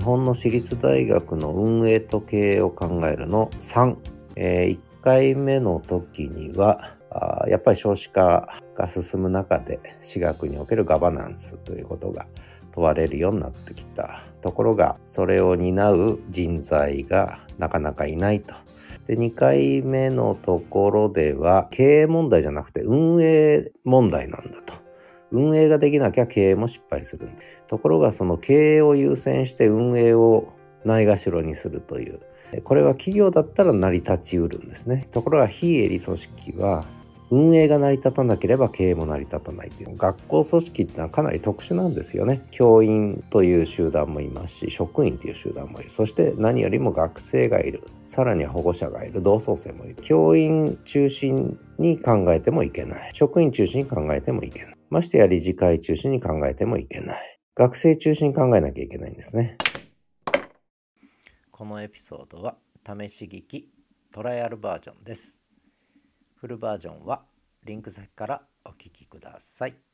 [0.00, 3.96] 日本の私立大学の運営と経営を考えるの3、
[4.34, 12.24] えー、1回目の時にはあやっぱり少子化が進む中で私学におけるガバナンスということが
[12.72, 18.54] 問われるようになってきたところがそれを担う人材がなかなかいないと。
[19.06, 24.72] で2回目のところでは経営問題じゃなくて運営問題なんだと。
[25.32, 27.28] 運営ができなきゃ経営も失敗する。
[27.66, 30.52] ところがその経営を優先して運営を
[30.84, 32.20] ないがしろにするという。
[32.64, 35.08] これは企業だったら成り立ちうるんですね。
[35.12, 36.84] ところが非営利組織は
[37.30, 39.96] 運営が成り立たなければ経営も成り立たないという。
[39.96, 42.42] 学校組織ってのはかなり特殊なんですよね。
[42.50, 45.90] 教員という集団もいますし職員という集団もいる。
[45.90, 47.84] そして何よりも学生がいる。
[48.08, 49.22] さらには保護者がいる。
[49.22, 49.96] 同窓生もいる。
[50.02, 53.10] 教員中心に考えてもいけない。
[53.14, 54.79] 職員中心に考えてもいけない。
[54.90, 57.40] ましてや理事会中心に考えてもいけない。
[57.54, 59.56] 学生中心に考えなきゃいけないんですね。
[61.50, 63.70] このエピソードは試し聞き
[64.12, 65.40] トライアルバージョンです。
[66.34, 67.22] フルバージョンは
[67.64, 69.89] リンク先からお聞きください。